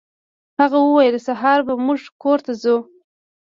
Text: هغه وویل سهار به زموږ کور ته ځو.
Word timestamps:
هغه 0.59 0.77
وویل 0.81 1.15
سهار 1.27 1.59
به 1.67 1.73
زموږ 1.79 2.01
کور 2.21 2.39
ته 2.45 2.53
ځو. 2.61 2.77